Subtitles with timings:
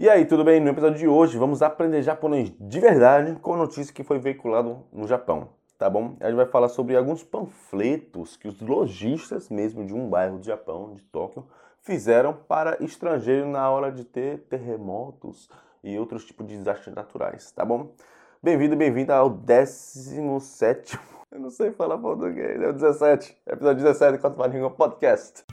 [0.00, 0.60] E aí, tudo bem?
[0.60, 4.82] No episódio de hoje vamos aprender japonês de verdade com a notícia que foi veiculado
[4.90, 6.16] no Japão, tá bom?
[6.20, 10.46] A gente vai falar sobre alguns panfletos que os lojistas mesmo de um bairro do
[10.46, 11.46] Japão, de Tóquio,
[11.82, 15.50] fizeram para estrangeiros na hora de ter terremotos
[15.84, 17.92] e outros tipos de desastres naturais, tá bom?
[18.42, 20.98] Bem-vindo, bem-vinda ao 17
[21.30, 25.44] Eu não sei falar português, é o 17, episódio 17 do Quatro Língua Podcast.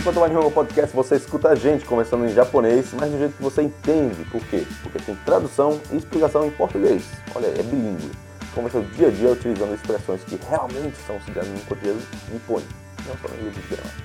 [0.00, 3.42] Enquanto o Nihongo Podcast, você escuta a gente conversando em japonês, mas do jeito que
[3.42, 4.24] você entende.
[4.30, 4.66] Por quê?
[4.82, 7.04] Porque tem tradução e explicação em português.
[7.34, 8.10] Olha, é bilíngue.
[8.54, 12.00] Conversa dia a dia utilizando expressões que realmente são usadas no cotidiano
[12.30, 12.72] nipônico,
[13.06, 14.02] não só no livro de gramática.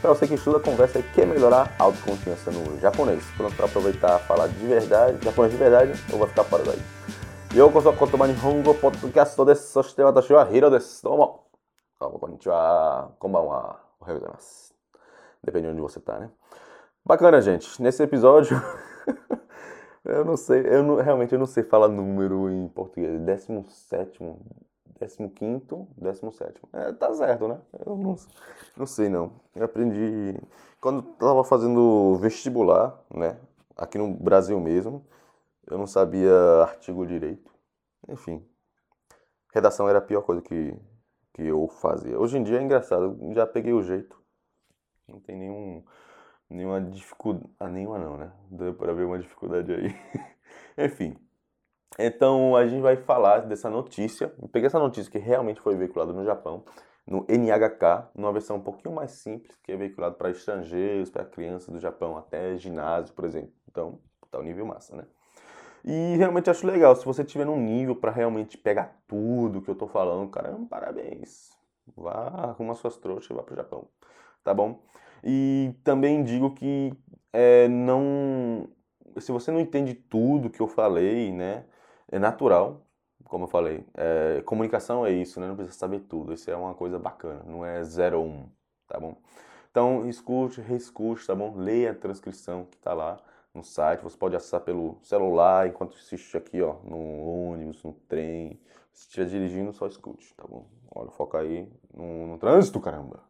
[0.00, 3.22] Para você que estuda, conversa e quer melhorar a autoconfiança no japonês.
[3.36, 6.78] Pronto para aproveitar falar de verdade, japonês de verdade, ou vai ficar fora daí.
[7.54, 9.70] ようこそ言葉日本語ポッドキャストです。
[9.70, 11.04] そして私はヒロです。
[11.04, 11.44] どうも。
[12.00, 13.12] どうもこんにちは。
[13.20, 13.78] こんばんは。
[14.00, 14.74] おはようございます。
[15.43, 16.29] Depende de onde você tá, né?
[17.05, 17.81] Bacana, gente.
[17.81, 18.61] Nesse episódio,
[20.05, 23.19] eu não sei, eu não, realmente eu não sei falar número em português.
[23.21, 24.19] 17,
[25.35, 26.61] 15, 17.
[26.73, 27.59] É, tá certo, né?
[27.85, 28.15] Eu não,
[28.75, 29.31] não sei, não.
[29.55, 30.37] Eu aprendi
[30.81, 33.37] quando eu tava fazendo vestibular, né?
[33.75, 35.05] Aqui no Brasil mesmo.
[35.65, 37.51] Eu não sabia artigo direito.
[38.07, 38.43] Enfim.
[39.53, 40.75] Redação era a pior coisa que,
[41.33, 42.19] que eu fazia.
[42.19, 44.19] Hoje em dia é engraçado, já peguei o jeito.
[45.09, 45.83] Não tem nenhum,
[46.49, 47.49] nenhuma dificuldade.
[47.59, 48.31] Ah, nenhuma não, né?
[48.49, 49.95] Deu pra ver uma dificuldade aí.
[50.77, 51.15] Enfim.
[51.97, 54.33] Então a gente vai falar dessa notícia.
[54.41, 56.63] Eu peguei essa notícia que realmente foi veiculada no Japão,
[57.05, 61.69] no NHK, numa versão um pouquinho mais simples, que é veiculado para estrangeiros, para crianças
[61.69, 63.51] do Japão, até ginásio, por exemplo.
[63.67, 63.99] Então,
[64.31, 65.05] tá o um nível massa, né?
[65.83, 69.75] E realmente acho legal, se você tiver num nível para realmente pegar tudo que eu
[69.75, 71.49] tô falando, caramba, parabéns.
[71.95, 73.87] Vá, arruma suas trouxas e vá pro Japão
[74.43, 74.81] tá bom?
[75.23, 76.93] E também digo que
[77.33, 78.67] é, não.
[79.17, 81.65] Se você não entende tudo que eu falei, né?
[82.11, 82.85] É natural,
[83.25, 83.85] como eu falei.
[83.95, 85.47] É, comunicação é isso, né?
[85.47, 86.33] Não precisa saber tudo.
[86.33, 88.49] Isso é uma coisa bacana, não é 0 ou 1, um,
[88.87, 89.15] tá bom?
[89.71, 91.55] Então, escute, reescute, tá bom?
[91.55, 93.17] Leia a transcrição que tá lá
[93.53, 94.01] no site.
[94.03, 98.59] Você pode acessar pelo celular enquanto assiste aqui, ó, no ônibus, no trem.
[98.91, 100.65] Se estiver dirigindo, só escute, tá bom?
[100.93, 103.28] Olha, foca aí no, no trânsito, caramba.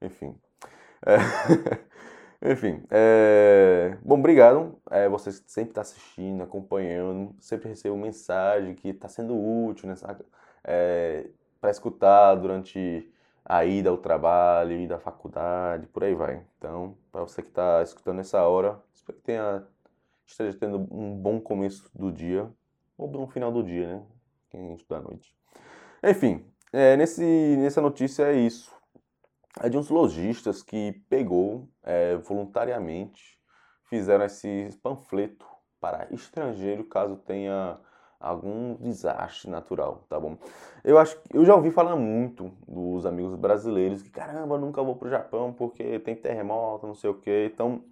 [0.00, 0.34] Enfim.
[1.04, 1.16] É...
[2.52, 2.82] Enfim.
[2.90, 3.96] É...
[4.02, 4.78] Bom, obrigado.
[4.90, 7.34] É, você sempre está assistindo, acompanhando.
[7.40, 10.18] Sempre recebo mensagem que está sendo útil nessa,
[10.64, 11.28] é,
[11.60, 13.10] para escutar durante
[13.44, 16.44] a ida ao trabalho, ida à faculdade, por aí vai.
[16.58, 19.64] Então, para você que está escutando nessa hora, espero que tenha,
[20.26, 22.50] esteja tendo um bom começo do dia,
[22.98, 24.02] ou bom final do dia, né?
[24.50, 25.32] Quem estuda à noite.
[26.02, 27.24] Enfim, é, nesse,
[27.56, 28.75] nessa notícia é isso
[29.60, 33.38] é de uns lojistas que pegou é, voluntariamente,
[33.88, 35.46] fizeram esse panfleto
[35.80, 37.78] para estrangeiro caso tenha
[38.18, 40.38] algum desastre natural, tá bom?
[40.82, 45.08] Eu acho eu já ouvi falar muito dos amigos brasileiros que caramba, nunca vou pro
[45.08, 47.50] Japão porque tem terremoto, não sei o que.
[47.52, 47.84] Então,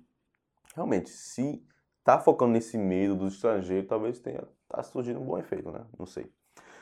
[0.75, 1.63] realmente, se
[2.03, 5.85] tá focando nesse medo do estrangeiro, talvez tenha tá surgindo um bom efeito, né?
[5.99, 6.31] Não sei.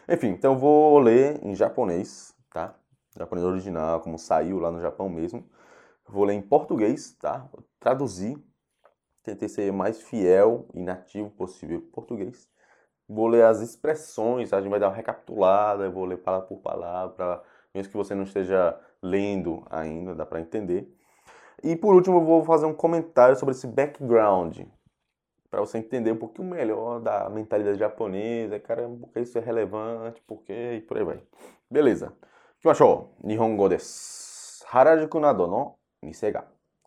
[0.08, 2.74] Enfim, então vou ler em japonês, tá?
[3.16, 5.44] Japonês original, como saiu lá no Japão mesmo.
[6.08, 7.48] Vou ler em português, tá?
[7.78, 8.38] Traduzir.
[9.22, 12.48] Tentei ser mais fiel e nativo possível em português.
[13.08, 17.42] Vou ler as expressões, a gente vai dar uma recapitulada, vou ler palavra por palavra,
[17.74, 20.92] mesmo que você não esteja lendo ainda, dá para entender.
[21.62, 24.60] E por último, eu vou fazer um comentário sobre esse background,
[25.50, 30.52] para você entender um pouquinho melhor da mentalidade japonesa, caramba, porque isso é relevante, porque
[30.76, 31.22] e por aí vai.
[31.70, 32.16] Beleza.
[32.62, 33.28] きましょう。
[33.28, 34.64] 日本語です。
[34.68, 36.44] 原宿などの店が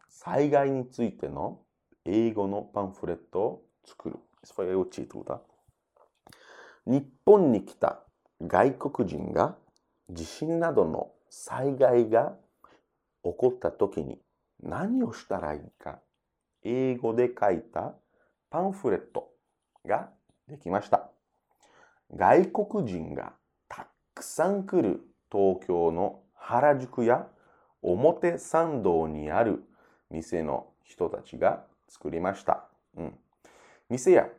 [0.07, 1.59] 災害についての
[2.05, 4.15] 英語のパンフレットを作る。
[4.45, 5.39] それを título, tá?
[6.85, 7.99] 日本に来た
[8.41, 9.57] 外国人が
[10.09, 12.37] 地震などの災害が
[13.25, 14.17] 起こった時に
[14.63, 15.99] 何をしたらいいか
[16.63, 17.95] 英語で書いた
[18.49, 19.27] パンフレット
[19.85, 20.09] が
[20.47, 21.09] できました。
[22.15, 23.33] 外国人が
[23.67, 25.01] たくさん来る
[25.35, 27.27] 東京の原宿や
[27.81, 29.65] 表参道にある
[30.09, 32.69] 店の人たちが作りました。
[32.95, 33.13] うん、
[33.89, 34.29] 店や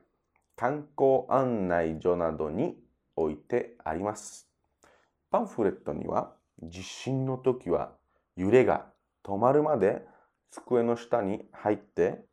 [0.56, 2.78] 観光案内所などに
[3.14, 4.48] 置いてあります。
[5.30, 6.32] パンフレットには
[6.62, 7.92] 地震の時は
[8.34, 8.86] 揺れが
[9.22, 10.00] 止まるまで
[10.50, 12.24] 机の下に入って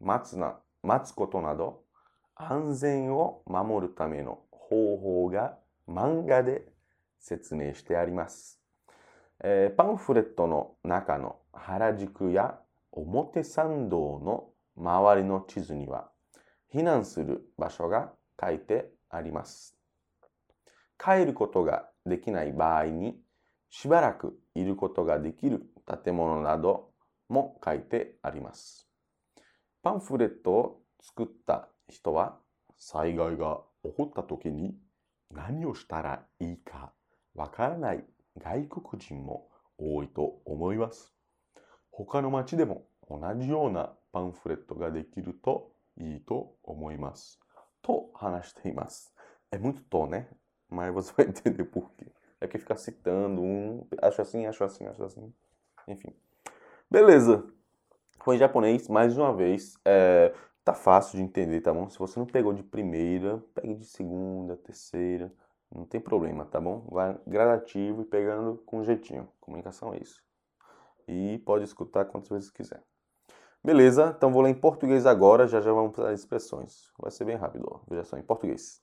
[0.00, 1.82] 待つな待つことなど
[2.34, 6.64] 安全を守るための方法が漫画で
[7.20, 8.60] 説明してあります。
[9.44, 12.58] えーパンフレットの中の原宿や
[12.92, 16.10] 表参道の周りの地図には
[16.74, 19.76] 避難する場所が書いてあります。
[20.98, 23.16] 帰ることができない場合に
[23.70, 25.62] しばらくいることができる
[26.04, 26.90] 建物など
[27.28, 28.88] も書いてあります。
[29.82, 32.38] パンフレットを作った人は
[32.76, 34.74] 災害が起こった時に
[35.30, 36.92] 何をしたらいいか
[37.33, 38.03] わからない
[38.37, 41.13] 外国人も多いと思います。
[41.91, 47.39] 他の町でも同じようなパンフレットができるといいと思います。
[47.81, 49.13] と話しています。
[49.51, 50.27] É muito tom, né?
[50.69, 52.07] Mas você vai entender por quê.
[52.41, 55.33] É que fica citando um, acho assim, acho assim, acho assim.
[55.87, 56.13] Enfim.
[56.89, 57.45] Beleza.
[58.21, 59.77] Foi em japonês, mais uma vez.
[59.85, 60.33] É,
[60.63, 61.89] tá fácil de entender, tá bom?
[61.89, 65.31] Se você não pegou de primeira, pegue de segunda, terceira.
[65.72, 66.86] Não tem problema, tá bom?
[66.90, 69.28] Vai gradativo e pegando com jeitinho.
[69.40, 70.22] Comunicação é isso.
[71.06, 72.82] E pode escutar quantas vezes quiser.
[73.62, 76.90] Beleza, então vou ler em português agora, já já vamos para as expressões.
[76.98, 77.80] Vai ser bem rápido, ó.
[77.88, 78.80] veja só, em português.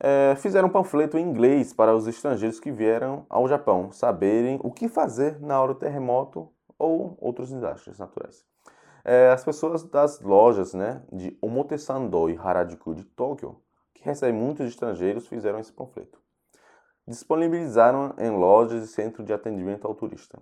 [0.00, 4.70] É, fizeram um panfleto em inglês para os estrangeiros que vieram ao Japão saberem o
[4.70, 8.44] que fazer na hora do terremoto ou outros desastres naturais.
[9.04, 13.60] É, as pessoas das lojas né, de Omotesando e Harajuku de Tóquio,
[14.06, 16.20] que recebem muitos estrangeiros, fizeram esse panfleto.
[17.08, 20.40] Disponibilizaram em lojas e centro de atendimento ao turista.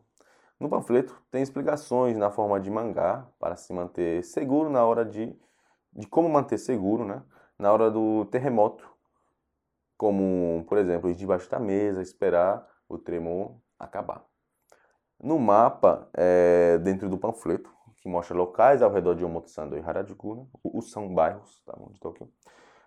[0.61, 5.35] No panfleto tem explicações na forma de mangá para se manter seguro na hora de,
[5.95, 7.23] de como manter seguro, né,
[7.59, 8.87] na hora do terremoto,
[9.97, 14.23] como por exemplo ir debaixo da mesa, esperar o tremor acabar.
[15.19, 20.35] No mapa, é, dentro do panfleto, que mostra locais ao redor de Omotesando e Harajuku,
[20.35, 22.31] né, os são bairros tá de Tóquio,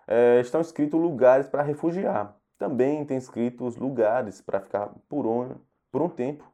[0.08, 2.34] é, estão escritos lugares para refugiar.
[2.56, 5.54] Também tem escritos lugares para ficar por um,
[5.92, 6.50] por um tempo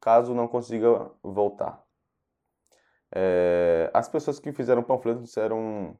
[0.00, 1.84] caso não consiga voltar.
[3.14, 5.96] É, as pessoas que fizeram o panfleto disseram: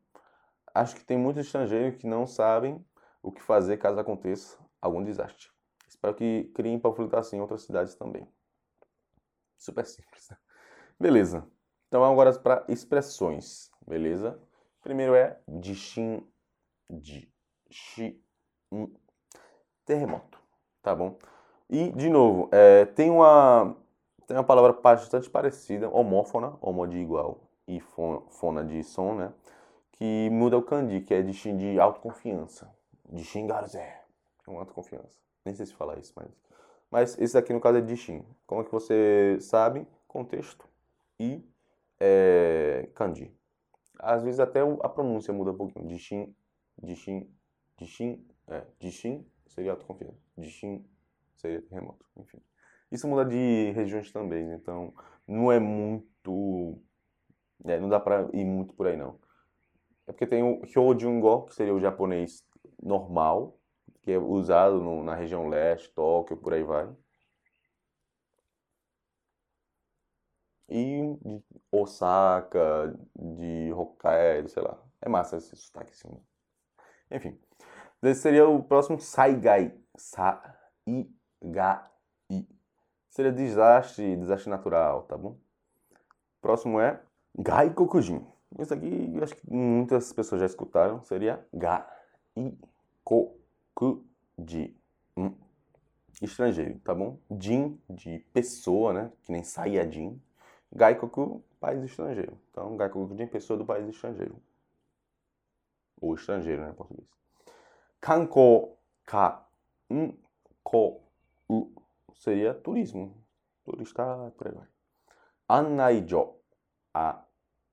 [0.74, 2.84] acho que tem muitos estrangeiros que não sabem
[3.22, 5.48] o que fazer caso aconteça algum desastre.
[5.88, 8.26] Espero que criem panfleto assim em outras cidades também.
[9.56, 10.28] Super simples.
[10.30, 10.36] Né?
[10.98, 11.46] Beleza.
[11.88, 14.38] Então agora para expressões, beleza?
[14.82, 16.26] Primeiro é dishin,
[16.90, 17.30] di,
[17.70, 18.20] shi,
[18.70, 18.92] um,
[19.84, 20.38] terremoto,
[20.82, 21.16] tá bom?
[21.68, 23.76] E de novo, é, tem uma
[24.26, 29.32] tem uma palavra bastante parecida, homófona, homo de igual e fona de som, né?
[29.92, 32.74] Que muda o kanji, que é de, de autoconfiança.
[33.08, 34.02] De xingarzé.
[34.44, 35.20] Com autoconfiança.
[35.44, 36.28] Nem sei se falar isso, mas...
[36.90, 38.24] Mas esse aqui no caso é de shin.
[38.46, 39.86] Como é que você sabe?
[40.06, 40.68] Contexto
[41.18, 41.44] e
[41.98, 43.36] é, kanji.
[43.98, 45.88] Às vezes até a pronúncia muda um pouquinho.
[45.88, 46.34] De shin,
[46.82, 47.28] de shin,
[47.78, 50.18] de shin, é, de shin seria autoconfiança.
[50.36, 50.84] De shin
[51.36, 52.40] seria terremoto, enfim.
[52.90, 54.94] Isso muda de regiões também, então
[55.26, 56.78] não é muito.
[57.64, 59.18] É, não dá pra ir muito por aí, não.
[60.06, 62.44] É porque tem o Hyojungo, que seria o japonês
[62.82, 63.58] normal,
[64.02, 66.88] que é usado no, na região leste, Tóquio, por aí vai.
[70.68, 71.42] E de
[71.72, 74.78] Osaka, de Hokkaido, sei lá.
[75.00, 76.10] É massa esse sotaque assim.
[77.14, 77.38] Enfim.
[78.02, 79.72] Esse seria o próximo Saigai.
[79.96, 81.94] Sa-i-ga-i
[83.14, 85.38] seria desastre, desastre natural, tá bom?
[86.42, 87.00] Próximo é
[87.38, 88.26] Gaikokujin.
[88.58, 91.00] Isso aqui eu acho que muitas pessoas já escutaram.
[91.04, 91.46] Seria
[93.06, 94.76] Gaikokuji.
[95.16, 95.32] Hum.
[96.20, 97.18] Estrangeiro, tá bom?
[97.38, 99.12] Jin, de pessoa, né?
[99.22, 100.20] Que nem Saiyajin.
[100.74, 102.36] Gaikoku, país estrangeiro.
[102.50, 104.36] Então, Gaikokujin, pessoa do país estrangeiro.
[106.00, 106.70] Ou estrangeiro, né?
[106.70, 107.08] Em português.
[108.00, 109.46] Kanko, ka,
[109.90, 110.12] um,
[110.62, 111.00] ko,
[111.48, 111.72] u
[112.14, 113.16] seria turismo.
[113.64, 114.66] Turista, por aí vai.
[115.48, 117.24] A,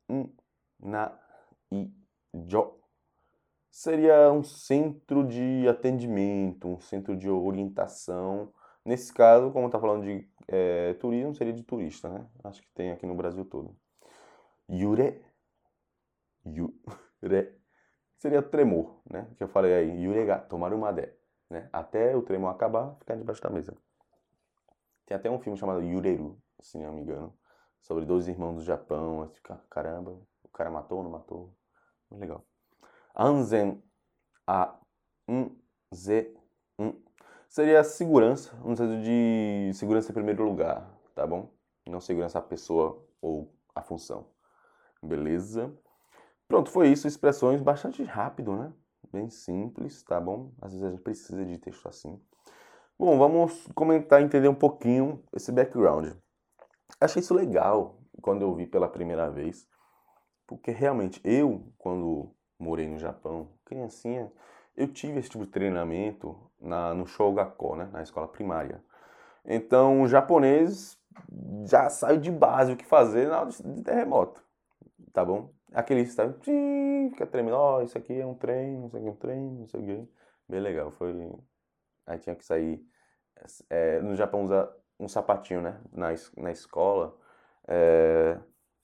[0.09, 0.33] n,
[0.79, 1.17] na,
[1.71, 1.91] i,
[2.47, 2.79] jo.
[3.69, 8.53] Seria um centro de atendimento, um centro de orientação.
[8.83, 12.27] Nesse caso, como está falando de é, turismo, seria de turista, né?
[12.43, 13.75] Acho que tem aqui no Brasil todo.
[14.69, 15.23] Yure.
[16.45, 17.60] Yure.
[18.21, 19.27] Seria tremor, né?
[19.35, 20.03] Que eu falei aí.
[20.03, 21.11] Yurega, tomar uma de.
[21.49, 21.67] Né?
[21.73, 23.75] Até o tremor acabar, ficar debaixo da mesa.
[25.07, 27.35] Tem até um filme chamado Yureru, se não me engano,
[27.81, 29.27] sobre dois irmãos do Japão.
[29.71, 30.11] Caramba,
[30.43, 31.51] o cara matou ou não matou?
[32.11, 32.45] Muito legal.
[33.17, 33.83] Anzen,
[34.45, 34.79] a,
[35.27, 35.57] um,
[35.91, 36.31] z,
[36.77, 36.93] um.
[37.49, 41.51] Seria segurança, no sentido de segurança em primeiro lugar, tá bom?
[41.87, 44.27] Não segurança a pessoa ou a função.
[45.01, 45.75] Beleza?
[46.51, 47.07] Pronto, foi isso.
[47.07, 48.73] Expressões bastante rápido, né?
[49.09, 50.51] Bem simples, tá bom?
[50.61, 52.21] Às vezes a gente precisa de texto assim.
[52.99, 56.09] Bom, vamos comentar entender um pouquinho esse background.
[56.99, 59.65] Achei isso legal quando eu vi pela primeira vez,
[60.45, 64.29] porque realmente eu, quando morei no Japão, criancinha,
[64.75, 68.83] eu tive esse tipo de treinamento na, no Shogako, né, na escola primária.
[69.45, 70.99] Então, o japonês
[71.65, 74.43] já sabe de base o que fazer na hora de terremoto,
[75.13, 75.49] tá bom?
[75.73, 79.15] Aquele está fica tremendo, ó, oh, isso aqui é um trem, isso aqui é um
[79.15, 80.09] trem, isso aqui.
[80.47, 81.13] Bem legal, foi.
[82.05, 82.85] Aí tinha que sair.
[83.69, 85.81] É, no Japão usa um sapatinho, né?
[85.91, 87.17] Na, na escola.
[87.67, 88.37] É,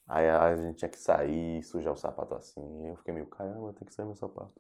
[0.08, 2.88] aí a gente tinha que sair, sujar o sapato assim.
[2.88, 4.54] Eu fiquei meio, caramba, tem que sair meu sapato.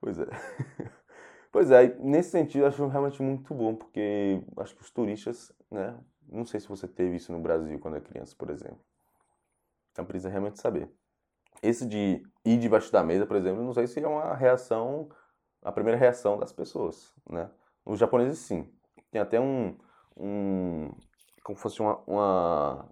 [0.00, 0.26] Pois é.
[1.52, 5.98] pois é, nesse sentido acho realmente muito bom, porque acho que os turistas, né?
[6.28, 8.80] Não sei se você teve isso no Brasil quando é criança, por exemplo.
[9.92, 10.90] Então precisa realmente saber.
[11.62, 15.08] Esse de ir debaixo da mesa, por exemplo, não sei se é uma reação,
[15.62, 17.50] a primeira reação das pessoas, né?
[17.84, 18.68] Os japoneses sim.
[19.10, 19.76] Tem até um,
[20.16, 20.90] um
[21.42, 22.86] como fosse uma, uma,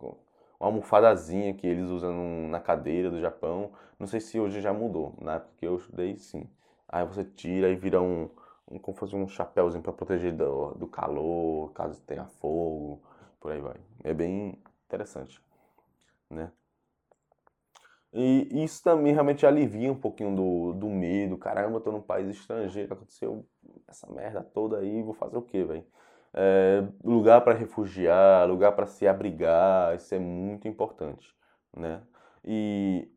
[0.00, 0.16] uma
[0.60, 3.72] almofadazinha que eles usam na cadeira do Japão.
[3.98, 6.48] Não sei se hoje já mudou, na época que eu estudei sim.
[6.88, 8.30] Aí você tira e vira um,
[8.70, 13.02] um como fosse um chapéuzinho para proteger do, do calor, caso tenha fogo,
[13.40, 13.76] por aí vai.
[14.04, 15.40] É bem interessante,
[16.30, 16.50] né?
[18.12, 21.36] E isso também realmente alivia um pouquinho do, do medo.
[21.36, 23.46] Caramba, eu tô num país estrangeiro, aconteceu
[23.86, 25.84] essa merda toda aí, vou fazer o quê, velho?
[26.34, 31.34] É, lugar para refugiar, lugar para se abrigar, isso é muito importante,
[31.76, 32.02] né?
[32.44, 33.10] E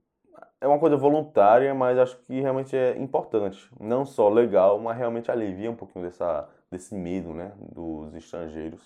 [0.59, 3.69] é uma coisa voluntária, mas acho que realmente é importante.
[3.79, 7.53] Não só legal, mas realmente alivia um pouquinho dessa, desse medo, né?
[7.57, 8.81] Dos estrangeiros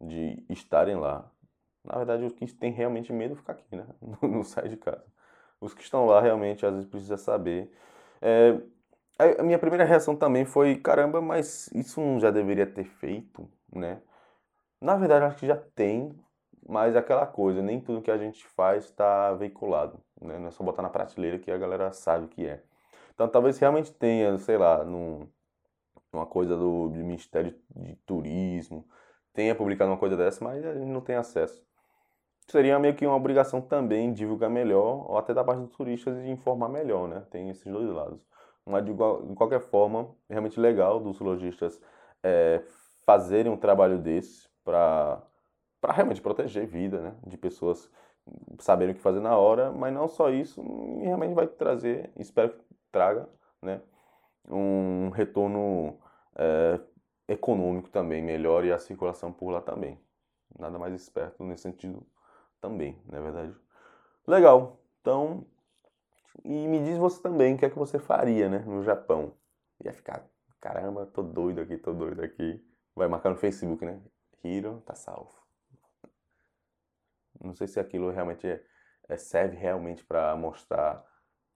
[0.00, 1.30] de estarem lá.
[1.84, 3.86] Na verdade, os que têm realmente medo ficar aqui, né?
[4.22, 5.04] Não sai de casa
[5.60, 7.70] os que estão lá realmente às vezes precisa saber.
[8.20, 8.58] É,
[9.38, 14.00] a minha primeira reação também foi, caramba, mas isso não já deveria ter feito, né?
[14.80, 16.14] Na verdade, acho que já tem,
[16.68, 20.38] mas é aquela coisa, nem tudo que a gente faz está veiculado, né?
[20.38, 22.62] Não é só botar na prateleira que a galera sabe o que é.
[23.14, 25.26] Então, talvez realmente tenha, sei lá, num,
[26.12, 28.86] uma coisa do, do Ministério de Turismo,
[29.32, 31.66] tenha publicado uma coisa dessa, mas a gente não tem acesso
[32.48, 36.30] seria meio que uma obrigação também divulgar melhor, ou até da parte dos turistas de
[36.30, 37.24] informar melhor, né?
[37.30, 38.24] Tem esses dois lados.
[38.64, 41.80] Mas de, igual, de qualquer forma, é realmente legal dos lojistas
[42.22, 42.62] é,
[43.04, 45.22] fazerem um trabalho desse para
[45.90, 47.14] realmente proteger vida, né?
[47.26, 47.90] De pessoas
[48.58, 50.60] saberem o que fazer na hora, mas não só isso,
[51.00, 53.28] realmente vai trazer, espero que traga,
[53.62, 53.80] né?
[54.48, 55.98] Um retorno
[56.36, 56.80] é,
[57.28, 59.98] econômico também melhor e a circulação por lá também.
[60.58, 62.04] Nada mais esperto nesse sentido
[62.60, 63.56] também, não é verdade?
[64.26, 64.80] Legal.
[65.00, 65.46] Então,
[66.44, 69.34] e me diz você também o que é que você faria, né, no Japão.
[69.84, 70.28] Ia ficar,
[70.60, 72.64] caramba, tô doido aqui, tô doido aqui.
[72.94, 74.00] Vai marcar no Facebook, né?
[74.42, 75.34] Hiro tá salvo.
[77.40, 78.64] Não sei se aquilo realmente é,
[79.08, 81.04] é, serve realmente para mostrar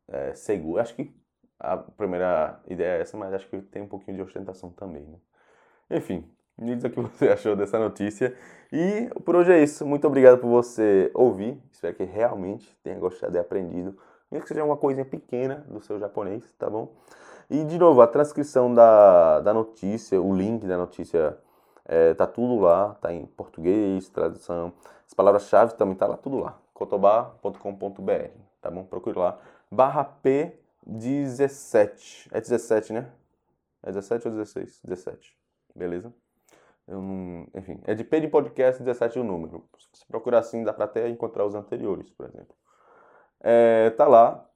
[0.08, 0.80] é, seguro.
[0.80, 1.14] Acho que
[1.58, 5.18] a primeira ideia é essa, mas acho que tem um pouquinho de ostentação também, né?
[5.90, 6.30] Enfim,
[6.60, 8.36] me diz o que você achou dessa notícia.
[8.72, 9.86] E por hoje é isso.
[9.86, 11.60] Muito obrigado por você ouvir.
[11.72, 13.96] Espero que realmente tenha gostado e aprendido.
[14.30, 16.92] Mesmo que seja uma coisinha pequena do seu japonês, tá bom?
[17.48, 21.36] E de novo, a transcrição da, da notícia, o link da notícia,
[21.84, 24.72] é, tá tudo lá, tá em português, tradução.
[25.04, 26.56] As palavras-chave também tá lá, tudo lá.
[26.72, 28.28] cotobá.com.br,
[28.60, 28.84] tá bom?
[28.84, 29.36] Procure lá.
[29.68, 32.28] Barra P17.
[32.30, 33.10] É 17, né?
[33.82, 34.80] É 17 ou 16?
[34.84, 35.36] 17.
[35.74, 36.14] Beleza?
[36.86, 39.68] Eu não, enfim, é de P de podcast 17 o número.
[39.92, 42.54] Se procurar assim, dá para até encontrar os anteriores, por exemplo.
[43.40, 44.46] É, tá lá.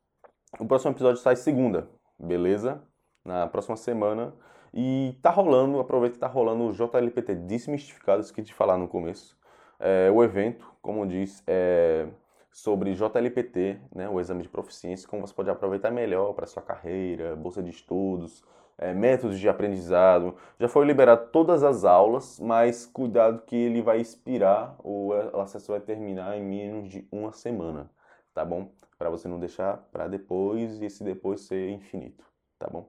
[0.58, 1.88] O próximo episódio sai segunda,
[2.18, 2.82] beleza?
[3.24, 4.34] Na próxima semana.
[4.72, 9.38] E tá rolando, aproveita que tá rolando o JLPT Desmistificado, que te falar no começo.
[9.78, 12.08] É, o evento, como diz, é
[12.54, 17.34] sobre JLPT, né, o exame de proficiência, como você pode aproveitar melhor para sua carreira,
[17.34, 18.44] bolsa de estudos,
[18.78, 20.36] é, métodos de aprendizado.
[20.58, 25.72] Já foi liberado todas as aulas, mas cuidado que ele vai expirar ou o acesso
[25.72, 27.90] vai terminar em menos de uma semana,
[28.32, 28.70] tá bom?
[28.98, 32.24] Para você não deixar para depois e esse depois ser infinito,
[32.58, 32.88] tá bom?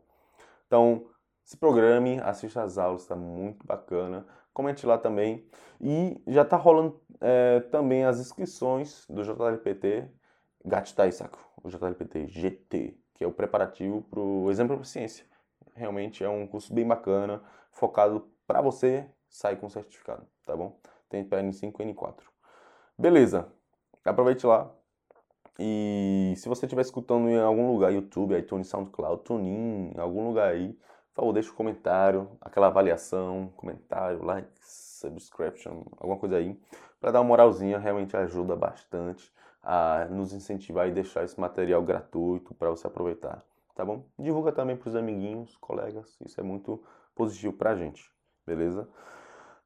[0.68, 1.06] Então,
[1.44, 4.26] se programe, assista as aulas, está muito bacana.
[4.54, 5.46] Comente lá também.
[5.82, 10.10] E já está rolando é, também as inscrições do JLPT
[10.64, 15.26] Gattai Saku, o JLPT GT, que é o preparativo para o exame de proficiência
[15.76, 20.80] realmente é um curso bem bacana, focado para você sair com certificado, tá bom?
[21.10, 22.24] Tem para N5 e N4.
[22.98, 23.52] Beleza,
[24.04, 24.72] aproveite lá.
[25.58, 30.52] E se você estiver escutando em algum lugar, YouTube, iTunes, SoundCloud, TuneIn, em algum lugar
[30.52, 30.74] aí,
[31.14, 36.60] por favor, deixe um comentário, aquela avaliação, comentário, like, subscription, alguma coisa aí,
[37.00, 39.34] para dar uma moralzinha, realmente ajuda bastante
[39.64, 43.44] a nos incentivar e deixar esse material gratuito para você aproveitar,
[43.76, 44.06] tá bom?
[44.18, 46.82] Divulga também para os amiguinhos, colegas, isso é muito
[47.14, 48.10] positivo para a gente,
[48.46, 48.88] beleza?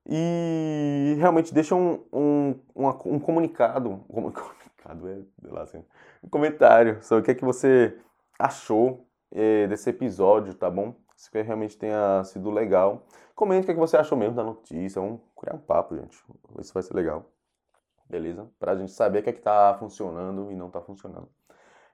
[0.05, 5.83] E realmente deixa um, um, um, comunicado, um comunicado é, lá, assim,
[6.23, 7.97] um comentário sobre o que é que você
[8.37, 10.95] achou é, desse episódio, tá bom?
[11.15, 13.05] Se realmente tenha sido legal.
[13.35, 15.01] Comente o que, é que você achou mesmo da notícia.
[15.01, 16.17] Vamos criar um papo, gente.
[16.59, 17.29] Isso vai ser legal.
[18.09, 18.49] Beleza?
[18.57, 21.29] Pra gente saber o que é que tá funcionando e não tá funcionando.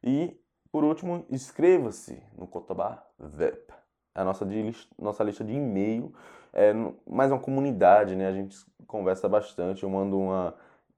[0.04, 0.40] E,
[0.76, 3.72] por último, inscreva-se no Cotobá VEP.
[4.14, 6.14] É a nossa, de, nossa lista de e-mail.
[6.52, 6.74] É
[7.10, 8.28] mais uma comunidade, né?
[8.28, 9.84] A gente conversa bastante.
[9.84, 10.54] Eu mando uma,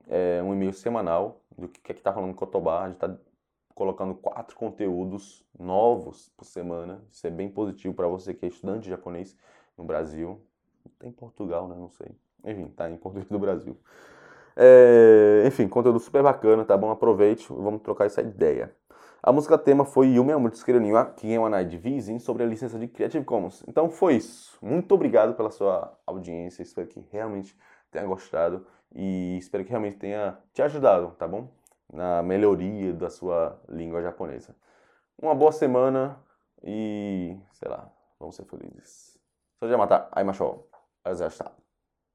[0.10, 2.86] é, um e-mail semanal do que é que tá rolando no Cotobá.
[2.86, 3.16] A gente tá
[3.76, 7.00] colocando quatro conteúdos novos por semana.
[7.12, 9.38] Isso é bem positivo para você que é estudante de japonês
[9.78, 10.42] no Brasil.
[10.98, 11.76] Tem Portugal, né?
[11.78, 12.10] Não sei.
[12.44, 13.78] Enfim, tá em português do Brasil.
[14.56, 16.90] É, enfim, conteúdo super bacana, tá bom?
[16.90, 18.76] Aproveite, vamos trocar essa ideia.
[19.22, 22.88] A música tema foi Yumi Amutsukeru ni wa Kigenwanai de Vizinho sobre a licença de
[22.88, 23.64] Creative Commons.
[23.68, 24.58] Então foi isso.
[24.62, 26.62] Muito obrigado pela sua audiência.
[26.62, 27.58] Espero que realmente
[27.92, 31.50] tenha gostado e espero que realmente tenha te ajudado, tá bom?
[31.92, 34.56] Na melhoria da sua língua japonesa.
[35.20, 36.20] Uma boa semana
[36.64, 39.18] e, sei lá, vamos ser felizes.
[39.60, 40.64] Só já matar, aí macho,
[41.04, 41.57] azasta.